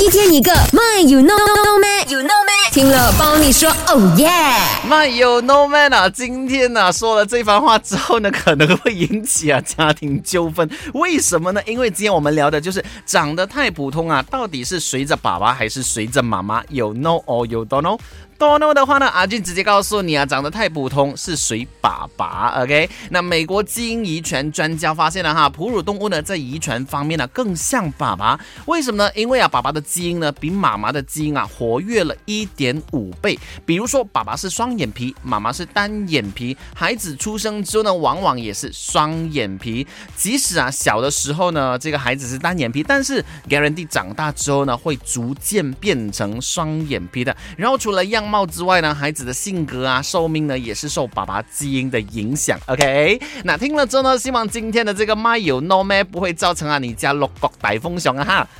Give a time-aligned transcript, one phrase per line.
[0.00, 1.59] 一天一个，My you know
[3.20, 4.30] 帮你说哦耶。
[4.88, 10.66] 那有 no man 啊，今天呢、说了这番话之后呢，可能会引起啊家庭纠纷。
[10.94, 11.60] 为什么呢？
[11.66, 16.64] 因为今天我们聊的就是长得太普通啊，到底是随着爸爸还是随着妈妈？
[16.70, 18.00] 有 no or 有 don't know？
[18.38, 22.62] 多 no 的话呢，阿俊直接告诉你啊，长得太普通是随爸爸。
[22.62, 28.40] OK，那美国基因遗传专家发现了哈，哺乳动物呢在遗传方面呢更像爸爸。
[28.64, 29.10] 为什么呢？
[29.14, 33.38] 因为啊，爸爸的基因呢比妈妈的基因啊活跃了一点五倍。
[33.64, 39.86] 比如说，爸爸是双眼皮，妈妈是单眼皮，孩子出生之后呢，往往也是双眼皮。
[40.16, 47.36] 即使啊小的时候呢，这个孩子是单眼皮，但是 guarantee 长大之后呢，会逐渐变成双眼皮的。
[47.56, 52.58] 然后除了样貌之外呢，孩子的性格啊、寿命呢，也是受爸爸基因的影响。
[52.66, 58.48] OK，那听了之后呢，希望今天的这个麦有 No Man 不会造成啊你家六国大风熊啊哈。